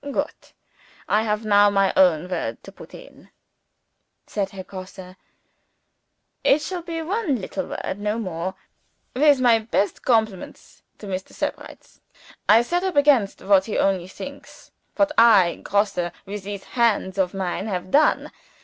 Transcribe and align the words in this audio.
"Goot! 0.03 0.53
I 1.07 1.21
have 1.21 1.45
now 1.45 1.69
my 1.69 1.93
own 1.95 2.27
word 2.27 2.63
to 2.63 2.71
put 2.71 2.95
in," 2.95 3.29
said 4.25 4.49
Herr 4.49 4.63
Grosse. 4.63 5.13
"It 6.43 6.61
shall 6.63 6.81
be 6.81 7.03
one 7.03 7.39
little 7.39 7.67
word 7.67 7.99
no 7.99 8.17
more. 8.17 8.55
With 9.15 9.39
my 9.39 9.59
best 9.59 10.01
compliments 10.01 10.81
to 10.97 11.05
Mr. 11.05 11.33
Sebrights, 11.33 11.99
I 12.49 12.63
set 12.63 12.81
up 12.81 12.95
against 12.95 13.43
what 13.43 13.65
he 13.65 13.77
only 13.77 14.07
thinks, 14.07 14.71
what 14.95 15.11
I 15.19 15.57
Grosse 15.61 15.99
with 16.25 16.45
these 16.45 16.63
hands 16.63 17.19
of 17.19 17.35
mine 17.35 17.67
have 17.67 17.91
done. 17.91 18.31